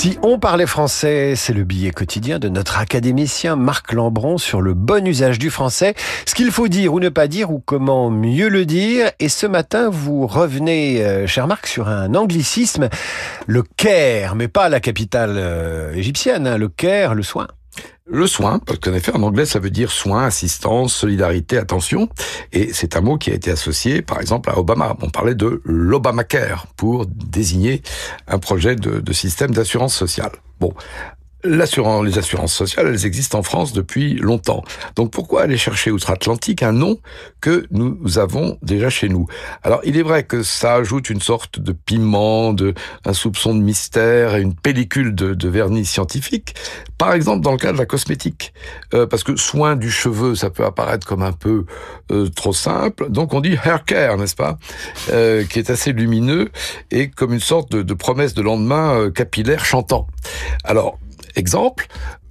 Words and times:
Si 0.00 0.18
on 0.22 0.38
parlait 0.38 0.64
français, 0.64 1.34
c'est 1.36 1.52
le 1.52 1.62
billet 1.62 1.90
quotidien 1.90 2.38
de 2.38 2.48
notre 2.48 2.78
académicien 2.78 3.54
Marc 3.54 3.92
Lambron 3.92 4.38
sur 4.38 4.62
le 4.62 4.72
bon 4.72 5.06
usage 5.06 5.38
du 5.38 5.50
français, 5.50 5.92
ce 6.24 6.34
qu'il 6.34 6.50
faut 6.50 6.68
dire 6.68 6.94
ou 6.94 7.00
ne 7.00 7.10
pas 7.10 7.28
dire 7.28 7.50
ou 7.50 7.62
comment 7.62 8.08
mieux 8.08 8.48
le 8.48 8.64
dire. 8.64 9.10
Et 9.18 9.28
ce 9.28 9.46
matin, 9.46 9.90
vous 9.90 10.26
revenez, 10.26 11.04
euh, 11.04 11.26
cher 11.26 11.46
Marc, 11.46 11.66
sur 11.66 11.88
un 11.88 12.14
anglicisme, 12.14 12.88
le 13.46 13.62
Caire, 13.62 14.36
mais 14.36 14.48
pas 14.48 14.70
la 14.70 14.80
capitale 14.80 15.34
euh, 15.36 15.92
égyptienne, 15.92 16.46
hein, 16.46 16.56
le 16.56 16.70
Caire, 16.70 17.14
le 17.14 17.22
soin. 17.22 17.46
Le 18.12 18.26
soin, 18.26 18.58
parce 18.58 18.80
qu'en 18.80 18.92
effet, 18.92 19.12
en 19.14 19.22
anglais, 19.22 19.46
ça 19.46 19.60
veut 19.60 19.70
dire 19.70 19.92
soin, 19.92 20.24
assistance, 20.24 20.92
solidarité, 20.92 21.58
attention. 21.58 22.08
Et 22.52 22.72
c'est 22.72 22.96
un 22.96 23.00
mot 23.00 23.18
qui 23.18 23.30
a 23.30 23.34
été 23.34 23.52
associé, 23.52 24.02
par 24.02 24.20
exemple, 24.20 24.50
à 24.50 24.58
Obama. 24.58 24.96
On 25.00 25.10
parlait 25.10 25.36
de 25.36 25.62
l'Obamacare 25.64 26.66
pour 26.76 27.06
désigner 27.06 27.82
un 28.26 28.40
projet 28.40 28.74
de, 28.74 28.98
de 28.98 29.12
système 29.12 29.52
d'assurance 29.52 29.94
sociale. 29.94 30.32
Bon, 30.58 30.74
L'assurance, 31.42 32.04
les 32.04 32.18
assurances 32.18 32.52
sociales, 32.52 32.86
elles 32.88 33.06
existent 33.06 33.38
en 33.38 33.42
France 33.42 33.72
depuis 33.72 34.14
longtemps. 34.14 34.62
Donc 34.94 35.10
pourquoi 35.10 35.42
aller 35.42 35.56
chercher 35.56 35.90
outre-Atlantique 35.90 36.62
un 36.62 36.72
nom 36.72 36.98
que 37.40 37.66
nous 37.70 38.18
avons 38.18 38.58
déjà 38.62 38.90
chez 38.90 39.08
nous? 39.08 39.26
Alors 39.62 39.80
il 39.84 39.96
est 39.96 40.02
vrai 40.02 40.24
que 40.24 40.42
ça 40.42 40.74
ajoute 40.74 41.08
une 41.08 41.22
sorte 41.22 41.58
de 41.58 41.72
piment, 41.72 42.52
de 42.52 42.74
un 43.06 43.14
soupçon 43.14 43.54
de 43.54 43.60
mystère 43.60 44.34
et 44.34 44.42
une 44.42 44.54
pellicule 44.54 45.14
de, 45.14 45.32
de 45.32 45.48
vernis 45.48 45.86
scientifique. 45.86 46.54
Par 46.98 47.14
exemple 47.14 47.40
dans 47.42 47.52
le 47.52 47.58
cas 47.58 47.72
de 47.72 47.78
la 47.78 47.86
cosmétique, 47.86 48.52
euh, 48.92 49.06
parce 49.06 49.24
que 49.24 49.36
soin 49.36 49.76
du 49.76 49.90
cheveu, 49.90 50.34
ça 50.34 50.50
peut 50.50 50.66
apparaître 50.66 51.06
comme 51.06 51.22
un 51.22 51.32
peu 51.32 51.64
euh, 52.12 52.28
trop 52.28 52.52
simple. 52.52 53.10
Donc 53.10 53.32
on 53.32 53.40
dit 53.40 53.56
hair 53.64 53.84
care, 53.86 54.18
n'est-ce 54.18 54.36
pas? 54.36 54.58
Euh, 55.10 55.44
Qui 55.44 55.58
est 55.58 55.70
assez 55.70 55.92
lumineux 55.92 56.50
et 56.90 57.08
comme 57.08 57.32
une 57.32 57.40
sorte 57.40 57.72
de, 57.72 57.82
de 57.82 57.94
promesse 57.94 58.34
de 58.34 58.42
lendemain 58.42 58.94
euh, 58.94 59.10
capillaire 59.10 59.64
chantant. 59.64 60.06
Alors 60.64 60.98
Exemple, 61.36 61.86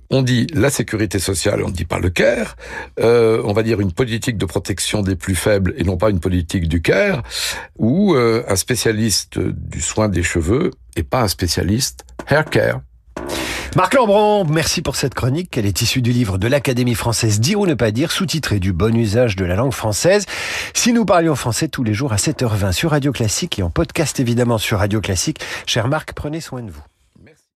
on 0.10 0.22
dit 0.22 0.48
la 0.54 0.70
sécurité 0.70 1.20
sociale, 1.20 1.64
on 1.64 1.70
ne 1.70 1.74
dit 1.74 1.86
pas 1.86 2.00
le 2.00 2.10
CARE, 2.10 2.56
euh, 3.00 3.42
on 3.46 3.54
va 3.54 3.64
dire 3.64 3.80
une 3.80 3.92
politique 3.92 4.38
de 4.38 4.46
protection 4.46 5.02
des 5.02 5.16
plus 5.16 5.36
faibles 5.36 5.74
et 5.78 5.84
non 5.84 5.98
pas 5.98 6.10
une 6.10 6.20
politique 6.20 6.68
du 6.68 6.82
CARE, 6.82 7.24
ou 7.78 8.16
euh, 8.16 8.44
un 8.48 8.56
spécialiste 8.56 9.40
du 9.40 9.82
soin 9.82 10.10
des 10.10 10.24
cheveux 10.24 10.72
et 10.96 11.04
pas 11.04 11.22
un 11.22 11.28
spécialiste 11.28 12.06
hair 12.28 12.46
care. 12.46 12.82
Marc 13.76 13.94
Lambron, 13.94 14.46
merci 14.46 14.82
pour 14.82 14.96
cette 14.96 15.14
chronique. 15.14 15.56
Elle 15.56 15.68
est 15.68 15.82
issue 15.84 16.02
du 16.02 16.12
livre 16.12 16.40
de 16.40 16.48
l'Académie 16.48 16.96
française 16.96 17.40
Dire 17.40 17.60
ou 17.60 17.68
ne 17.68 17.76
pas 17.76 17.92
dire, 17.92 18.12
sous-titré 18.12 18.60
du 18.60 18.74
bon 18.74 18.96
usage 18.96 19.36
de 19.36 19.46
la 19.46 19.56
langue 19.56 19.74
française. 19.74 20.26
Si 20.74 20.92
nous 20.92 21.06
parlions 21.06 21.36
français 21.36 21.68
tous 21.68 21.84
les 21.84 21.94
jours 21.94 22.12
à 22.12 22.16
7h20 22.16 22.72
sur 22.72 22.90
Radio 22.90 23.12
Classique 23.12 23.60
et 23.60 23.64
en 23.64 23.70
podcast 23.70 24.20
évidemment 24.20 24.58
sur 24.58 24.80
Radio 24.80 25.02
Classique, 25.02 25.40
cher 25.68 25.88
Marc, 25.88 26.14
prenez 26.14 26.42
soin 26.42 26.64
de 26.64 26.72
vous. 26.72 26.82